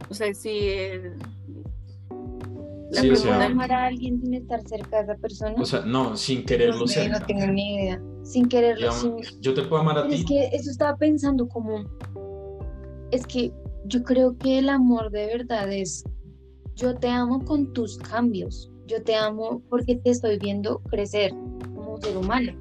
[0.10, 1.16] O sea, si el,
[2.92, 5.56] la sí, persona amar a alguien sin estar cerca de esa persona.
[5.58, 7.20] O sea, no, sin quererlo no cerca.
[7.20, 8.02] No tengo ni idea.
[8.24, 8.92] Sin quererlo.
[9.42, 10.16] Yo te puedo amar a ti.
[10.16, 11.84] Es que eso estaba pensando como.
[13.12, 13.52] Es que
[13.86, 16.04] yo creo que el amor de verdad es.
[16.76, 18.72] Yo te amo con tus cambios.
[18.86, 21.32] Yo te amo porque te estoy viendo crecer
[21.76, 22.54] como ser humano.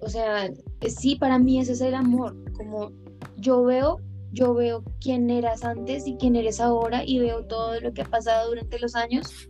[0.00, 0.50] O sea,
[0.86, 2.92] sí, para mí ese es el amor, como
[3.36, 4.00] yo veo,
[4.32, 8.04] yo veo quién eras antes y quién eres ahora y veo todo lo que ha
[8.04, 9.48] pasado durante los años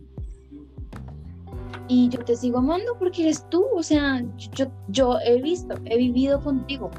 [1.89, 5.97] y yo te sigo amando porque eres tú, o sea, yo, yo he visto, he
[5.97, 6.91] vivido contigo,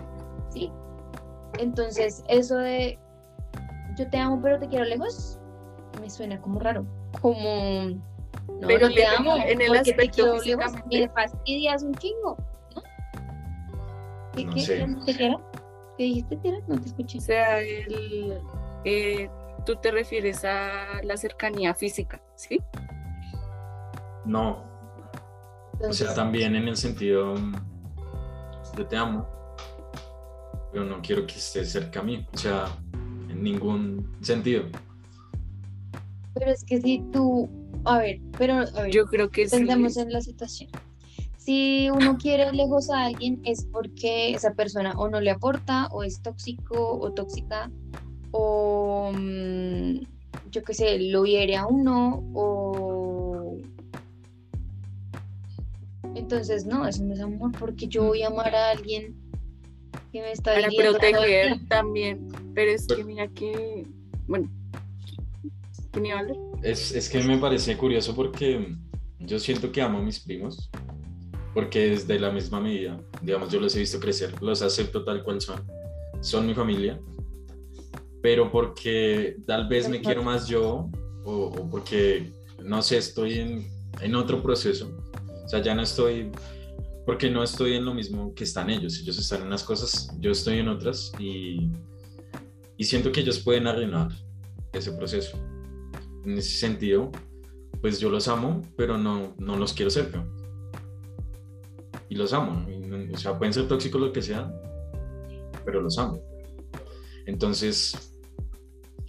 [0.52, 0.70] ¿sí?
[1.58, 2.98] Entonces, eso de
[3.96, 5.38] yo te amo pero te quiero lejos,
[6.00, 6.84] me suena como raro,
[7.20, 8.00] como
[8.66, 10.56] pero te amo en el aspecto te
[10.98, 12.36] me fastidias un chingo,
[12.74, 12.82] ¿no?
[14.34, 14.86] ¿Qué, no qué, sé.
[15.06, 15.36] ¿qué, qué,
[16.00, 16.56] ¿Qué dijiste, Tera?
[16.66, 17.18] No te escuché.
[17.18, 18.40] O sea, el,
[18.86, 19.28] eh,
[19.66, 22.58] tú te refieres a la cercanía física, ¿sí?
[24.24, 24.64] No.
[25.78, 27.34] o sea, también en el sentido,
[28.78, 29.28] yo te amo,
[30.72, 32.64] pero no quiero que estés cerca a mí, o sea,
[33.28, 34.64] en ningún sentido.
[36.32, 37.50] Pero es que si tú
[37.84, 40.70] a ver, pero a ver, yo creo que pensemos en la situación.
[41.40, 46.02] Si uno quiere lejos a alguien es porque esa persona o no le aporta o
[46.02, 47.70] es tóxico o tóxica
[48.30, 50.00] o mm,
[50.50, 53.56] yo qué sé, lo hiere a uno o
[56.14, 59.16] entonces no, eso no es amor porque yo voy a amar a alguien
[60.12, 63.86] que me está para proteger también, pero es que mira que
[64.26, 64.50] bueno,
[65.90, 66.26] ¿quién iba a
[66.62, 68.76] es, es, que me parece curioso porque
[69.20, 70.68] yo siento que amo a mis primos,
[71.54, 75.22] porque es de la misma medida, digamos, yo los he visto crecer, los acepto tal
[75.22, 75.60] cual son,
[76.20, 77.00] son mi familia,
[78.22, 80.88] pero porque tal vez me quiero más yo
[81.24, 82.32] o, porque,
[82.62, 83.68] no sé, estoy en,
[84.00, 84.96] en otro proceso,
[85.44, 86.30] o sea, ya no estoy
[87.06, 89.00] porque no estoy en lo mismo que están ellos.
[89.00, 91.68] Ellos están en unas cosas, yo estoy en otras y,
[92.76, 94.10] y siento que ellos pueden arruinar
[94.72, 95.36] ese proceso
[96.24, 97.10] en ese sentido,
[97.80, 100.24] pues yo los amo, pero no, no los quiero cerca.
[102.10, 102.66] Y los amo.
[103.14, 104.52] o sea, pueden ser tóxicos lo que sea,
[105.64, 106.20] pero los amo.
[107.24, 108.16] Entonces,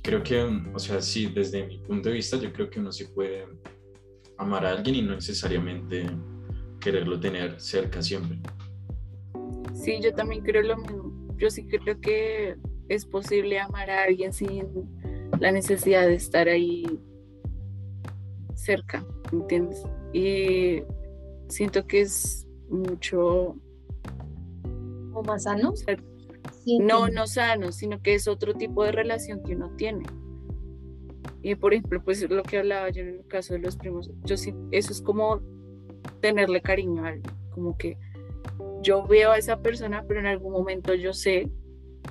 [0.04, 3.06] creo que, o sea, sí, desde mi punto de vista, yo creo que uno sí
[3.06, 3.48] puede
[4.38, 6.06] amar a alguien y no necesariamente
[6.80, 8.40] quererlo tener cerca siempre.
[9.74, 11.36] Sí, yo también creo lo mismo.
[11.38, 12.56] Yo sí creo que
[12.88, 14.68] es posible amar a alguien sin
[15.40, 16.86] la necesidad de estar ahí
[18.54, 19.84] cerca, ¿entiendes?
[20.14, 20.84] Y
[21.48, 23.56] siento que es mucho...
[25.14, 25.74] ¿O más sano?
[26.80, 30.04] no, no sano, sino que es otro tipo de relación que uno tiene.
[31.42, 34.38] Y por ejemplo, pues lo que hablaba yo en el caso de los primos, yo
[34.38, 35.42] sí, eso es como
[36.20, 37.98] tenerle cariño a alguien, como que
[38.82, 41.50] yo veo a esa persona, pero en algún momento yo sé,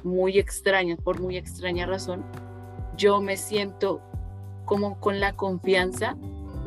[0.03, 2.25] muy extraña, por muy extraña razón,
[2.96, 4.01] yo me siento
[4.64, 6.16] como con la confianza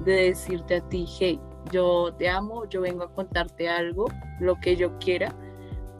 [0.06, 1.39] de decirte a ti, hey,
[1.71, 4.06] yo te amo, yo vengo a contarte algo,
[4.39, 5.34] lo que yo quiera,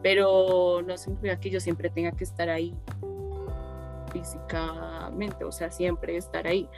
[0.02, 2.74] pero no significa que yo siempre tenga que estar ahí
[4.12, 6.68] físicamente, o sea, siempre estar ahí.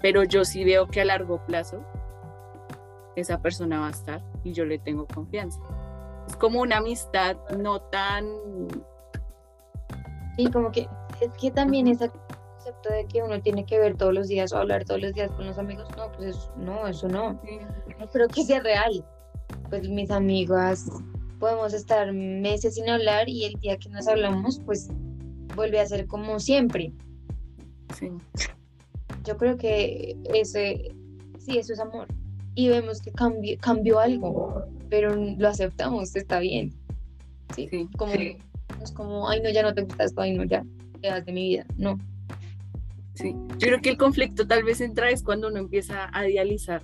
[0.00, 1.80] pero yo sí veo que a largo plazo
[3.16, 5.58] esa persona va a estar y yo le tengo confianza.
[6.28, 8.26] Es como una amistad no tan...
[10.36, 10.86] Sí, como que
[11.20, 12.10] es que también ese
[12.66, 15.30] concepto de que uno tiene que ver todos los días o hablar todos los días
[15.32, 17.40] con los amigos, no, pues eso, no, eso no.
[17.98, 19.04] No creo que sea real.
[19.68, 20.88] Pues mis amigas
[21.38, 24.88] podemos estar meses sin hablar y el día que nos hablamos, pues
[25.54, 26.92] vuelve a ser como siempre.
[27.94, 28.10] Sí.
[29.24, 30.92] Yo creo que ese,
[31.38, 32.08] sí, eso es amor.
[32.54, 36.72] Y vemos que cambió, cambió algo, pero lo aceptamos, está bien.
[37.54, 38.38] Sí, Sí, como, sí.
[38.82, 40.64] es como, ay, no, ya no te gusta esto, ay, no, ya,
[41.00, 41.66] te vas de mi vida.
[41.76, 41.98] No,
[43.16, 46.82] Sí, yo creo que el conflicto tal vez entra es cuando uno empieza a idealizar,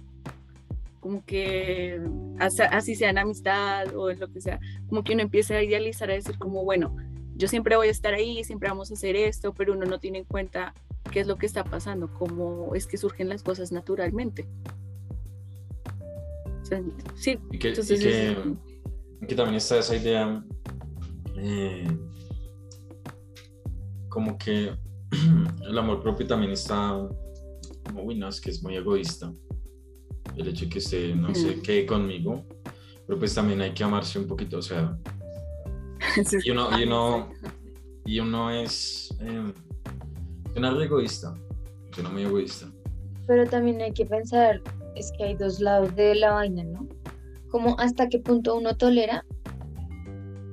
[1.00, 2.00] como que
[2.38, 6.10] así sea en amistad o en lo que sea, como que uno empieza a idealizar,
[6.10, 6.96] a decir como, bueno,
[7.36, 10.18] yo siempre voy a estar ahí, siempre vamos a hacer esto, pero uno no tiene
[10.20, 10.72] en cuenta
[11.10, 14.46] qué es lo que está pasando, cómo es que surgen las cosas naturalmente.
[16.62, 16.80] O sea,
[17.14, 18.38] sí, Y que, y entonces que, es-
[19.20, 20.42] y que también está esa idea
[21.36, 21.86] eh,
[24.08, 24.72] como que
[25.68, 26.96] el amor propio también está
[28.02, 29.32] uy, no, es que es muy egoísta.
[30.36, 31.62] El hecho de que usted no se Mm.
[31.62, 32.44] quede conmigo,
[33.06, 34.96] pero pues también hay que amarse un poquito, o sea,
[36.44, 37.30] y uno, y uno,
[38.06, 39.52] y uno es, eh,
[40.52, 41.34] suena algo egoísta,
[41.92, 42.66] suena muy egoísta.
[43.26, 44.60] pero también hay que pensar,
[44.96, 46.88] es que hay dos lados de la vaina, ¿no?
[47.50, 49.24] Como hasta qué punto uno tolera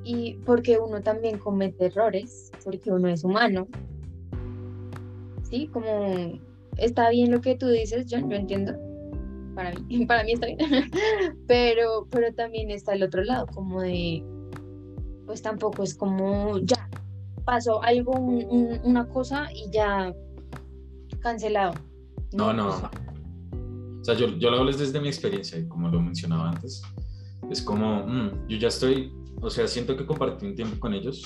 [0.04, 3.68] y porque uno también comete errores, porque uno es humano.
[5.50, 6.40] Sí, como
[6.78, 8.74] está bien lo que tú dices, John, yo entiendo.
[9.56, 10.60] Para mí, para mí está bien.
[11.48, 14.24] pero, pero también está el otro lado, como de,
[15.26, 16.90] pues tampoco es como ya
[17.46, 20.14] pasó algo, un- un- una cosa y ya
[21.20, 21.74] cancelado.
[22.34, 22.68] No, no.
[22.70, 26.82] pues, O sea, yo, yo lo hablo desde mi experiencia, y como lo mencionaba antes.
[27.50, 31.24] Es como, mm, yo ya estoy, o sea, siento que compartí un tiempo con ellos.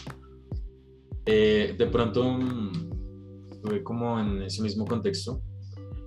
[1.25, 2.92] Eh, de pronto mm,
[3.63, 5.41] estuve como en ese mismo contexto,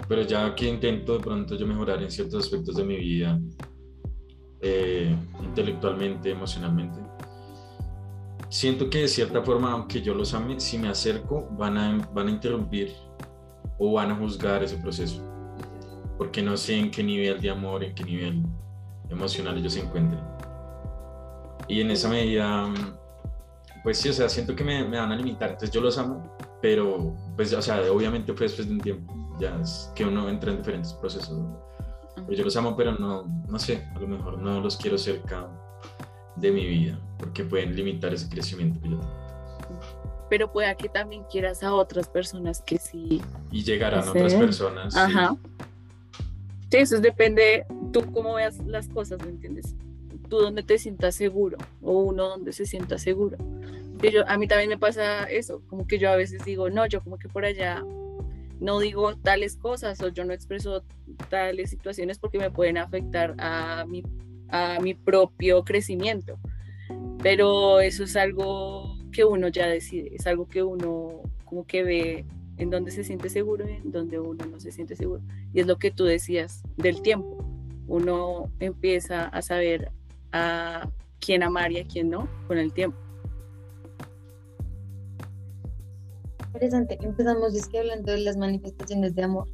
[0.09, 3.41] pero ya que intento de pronto yo mejorar en ciertos aspectos de mi vida,
[4.61, 7.01] eh, intelectualmente, emocionalmente,
[8.51, 12.29] siento que de cierta forma, aunque yo los ame, si me acerco, van a, van
[12.29, 12.93] a interrumpir
[13.79, 15.23] o van a juzgar ese proceso
[16.19, 18.43] porque no sé en qué nivel de amor, en qué nivel
[19.11, 20.23] emocional ellos se encuentren.
[21.69, 22.73] Y en esa medida,
[23.83, 26.36] pues sí, o sea, siento que me, me van a limitar, entonces yo los amo,
[26.67, 30.51] pero pues, o sea, obviamente fue después de un tiempo, ya es que uno entra
[30.51, 31.61] en diferentes procesos, ¿no?
[32.17, 35.49] pero yo los amo, pero no, no sé, a lo mejor no los quiero cerca
[36.35, 39.15] de mi vida, porque pueden limitar ese crecimiento que yo tengo.
[40.29, 44.11] pero pueda que también quieras a otras personas que sí Y llegarán Sí.
[44.11, 44.93] otras personas.
[44.93, 44.99] sí.
[45.01, 45.37] Ajá.
[46.69, 49.77] Sí, eso depende tú cómo veas las cosas, ¿me entiendes?
[50.29, 53.37] Tú donde te sientas seguro o uno donde se sienta seguro.
[54.27, 57.19] A mí también me pasa eso, como que yo a veces digo, no, yo como
[57.19, 57.83] que por allá
[58.61, 60.83] no digo tales cosas o yo no expreso
[61.29, 64.03] tales situaciones porque me pueden afectar a mi,
[64.49, 66.39] a mi propio crecimiento.
[67.23, 72.27] Pero eso es algo que uno ya decide, es algo que uno como que ve
[72.59, 75.23] en donde se siente seguro y en donde uno no se siente seguro.
[75.53, 77.45] Y es lo que tú decías del tiempo.
[77.87, 79.91] Uno empieza a saber
[80.33, 80.89] a
[81.21, 83.06] quién amar y a quién no con el tiempo.
[86.57, 86.99] Interesante.
[87.03, 89.47] Empezamos es que hablando de las manifestaciones de amor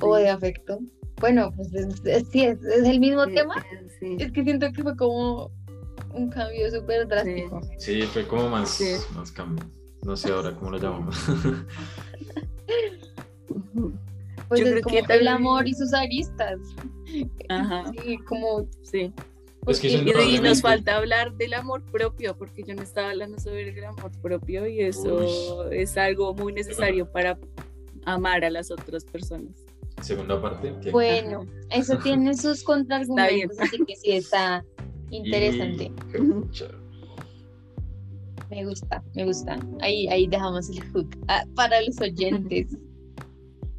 [0.00, 0.78] o de afecto.
[1.20, 3.54] Bueno, pues es- es- sí, es, es el mismo tema.
[3.98, 4.16] Sí.
[4.20, 5.50] Es que siento que fue como
[6.12, 7.60] un cambio súper drástico.
[7.78, 8.94] Sí, fue como más, Sí.
[9.16, 9.64] más cambio.
[10.04, 11.16] No sé ahora cómo lo llamamos.
[14.48, 16.58] Pues Yo es creo como que el también- amor y sus aristas.
[17.48, 19.12] Ajá, Sí, como sí.
[19.66, 23.84] Que Y, nos falta hablar del amor propio, porque yo no estaba hablando sobre el
[23.84, 27.38] amor propio y eso es algo muy necesario para
[28.04, 29.64] amar a las otras personas.
[30.02, 30.74] Segunda parte.
[30.90, 34.62] Bueno, eso tiene sus contraargumentos, así que sí está
[35.10, 35.90] interesante.
[36.12, 36.84] Y-.
[38.50, 39.58] Me gusta, me gusta.
[39.80, 42.76] Ahí, ahí dejamos el hook ah, para los oyentes.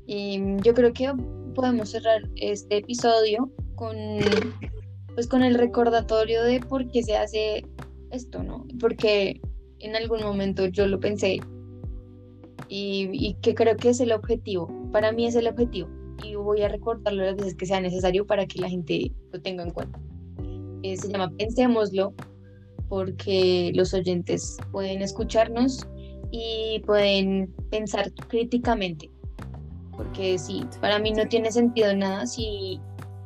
[0.07, 1.13] Y mm, yo creo que
[1.53, 3.95] podemos cerrar este episodio con,
[5.15, 7.65] pues, con el recordatorio de por qué se hace
[8.11, 8.67] esto, ¿no?
[8.79, 9.41] Porque
[9.79, 11.39] en algún momento yo lo pensé
[12.69, 14.69] y, y que creo que es el objetivo.
[14.91, 15.89] Para mí es el objetivo
[16.23, 19.63] y voy a recordarlo las veces que sea necesario para que la gente lo tenga
[19.63, 19.99] en cuenta.
[20.83, 22.13] Eh, se llama Pensémoslo
[22.89, 25.87] porque los oyentes pueden escucharnos
[26.31, 29.09] y pueden pensar críticamente
[29.95, 32.79] Porque sí, para mí no tiene sentido nada si,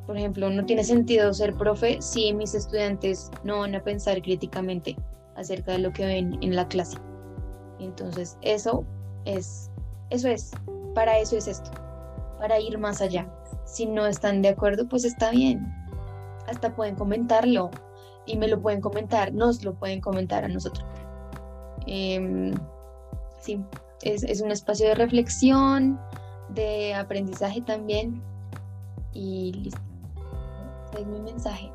[0.10, 4.96] por ejemplo, no tiene sentido ser profe si mis estudiantes no van a pensar críticamente
[5.36, 6.98] acerca de lo que ven en la clase.
[7.78, 8.84] Entonces, eso
[9.26, 9.70] es,
[10.10, 10.50] eso es,
[10.96, 11.70] para eso es esto,
[12.40, 13.32] para ir más allá.
[13.66, 15.72] Si no están de acuerdo, pues está bien.
[16.48, 17.70] Hasta pueden comentarlo
[18.26, 20.88] y me lo pueden comentar, nos lo pueden comentar a nosotros.
[21.86, 22.52] Em,
[23.40, 23.62] sí,
[24.02, 26.00] es, un espacio de reflexión,
[26.50, 28.24] de aprendizaje también.
[29.14, 29.89] Y listo.
[30.98, 31.72] Es mi mensaje.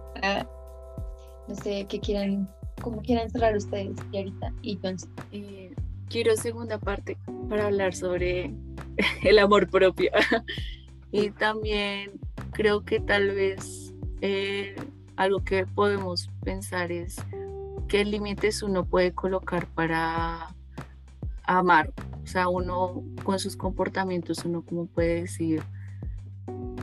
[1.48, 2.48] No sé qué quieran,
[2.80, 5.10] cómo quieran cerrar ustedes, y ahorita y Johnson.
[5.32, 5.74] Eh,
[6.08, 8.54] quiero segunda parte para hablar sobre
[9.22, 10.10] el amor propio.
[11.12, 12.12] y también
[12.52, 14.76] creo que tal vez eh,
[15.16, 17.16] algo que podemos pensar es
[17.88, 20.54] qué límites uno puede colocar para
[21.44, 21.92] amar.
[22.22, 25.62] O sea, uno con sus comportamientos, uno como puede decir,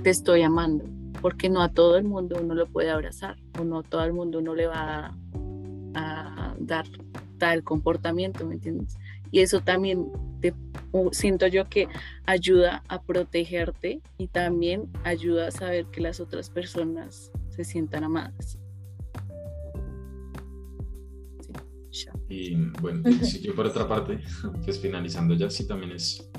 [0.04, 0.86] te estoy amando,
[1.22, 4.14] porque no a todo el mundo uno lo puede abrazar, o no a todo el
[4.14, 5.16] mundo uno le va
[5.94, 6.86] a, dar
[7.38, 8.98] tal comportamiento, ¿me entiendes?
[9.32, 10.08] Y eso también
[10.42, 10.54] te,
[11.12, 11.88] siento yo que
[12.26, 18.60] ayuda a protegerte y también ayuda a saber que las otras personas se sientan amadas.
[22.30, 24.20] Y bueno, si yo por otra parte,
[24.64, 26.30] pues finalizando ya, sí también es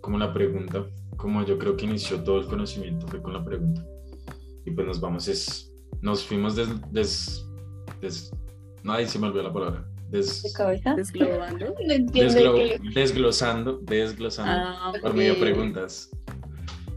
[0.00, 3.84] como la pregunta, como yo creo que inició todo el conocimiento fue con la pregunta.
[4.66, 7.46] Y pues nos vamos, es, nos fuimos des, des,
[8.00, 8.32] des
[8.82, 9.84] nadie se me olvidó la palabra.
[10.10, 10.94] Des, ¿De cabeza?
[10.94, 11.74] Desglobando.
[12.94, 16.10] desglosando, desglosando ah, por medio de preguntas.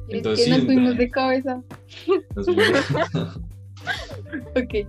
[0.09, 1.63] Entonces, sí, nos fuimos de cabeza.
[4.55, 4.88] ok.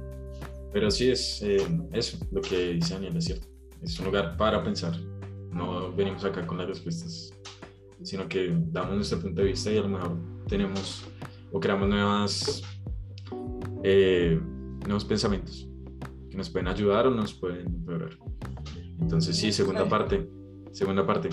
[0.72, 3.48] Pero sí es eh, eso, lo que dice Daniel, es cierto.
[3.82, 4.94] Es un lugar para pensar.
[5.50, 7.32] No venimos acá con las respuestas,
[8.02, 11.04] sino que damos nuestro punto de vista y a lo mejor tenemos
[11.52, 12.62] o creamos nuevas,
[13.82, 14.40] eh,
[14.86, 15.68] nuevos pensamientos
[16.30, 18.10] que nos pueden ayudar o nos pueden empeorar.
[19.00, 20.28] Entonces sí, segunda parte,
[20.72, 21.30] segunda parte.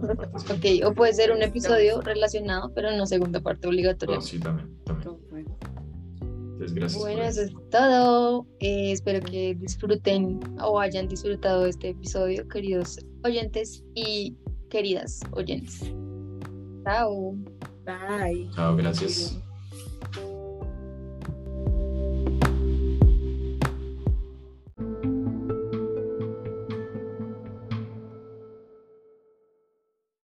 [0.00, 4.20] ok, o puede ser un episodio relacionado, pero no segunda parte obligatoria.
[4.20, 4.76] sí, también.
[4.84, 5.18] también.
[6.98, 8.46] Bueno, eso es todo.
[8.58, 14.36] Eh, espero que disfruten o hayan disfrutado este episodio, queridos oyentes y
[14.68, 15.92] queridas oyentes.
[16.84, 17.36] Chao.
[17.88, 18.50] Bye.
[18.54, 19.38] Chao, gracias.
[20.14, 20.27] Bye.